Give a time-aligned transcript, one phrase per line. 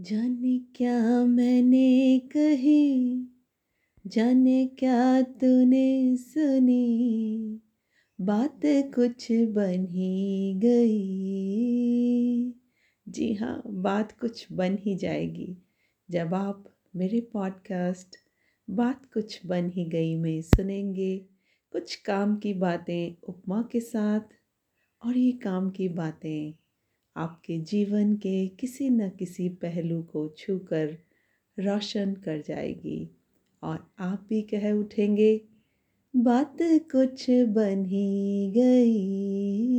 [0.00, 3.14] जाने क्या मैंने कही?
[4.06, 7.60] जाने क्या तूने सुनी?
[8.20, 10.94] बात कुछ बन ही गई।
[13.08, 15.56] जी हाँ बात कुछ बन ही जाएगी।
[16.10, 18.16] जब आप मेरे पॉडकास्ट
[18.70, 21.26] बात कुछ बन ही गई में सुनेंगे।
[21.72, 24.20] कुछ काम की बातें उपमा के साथ
[25.04, 26.65] और ये काम की बातें
[27.16, 30.96] आपके जीवन के किसी न किसी पहलू को छूकर
[31.58, 32.98] रोशन कर जाएगी
[33.62, 35.40] और आप भी कह उठेंगे,
[36.14, 36.56] बात
[36.92, 39.75] कुछ बन ही गई।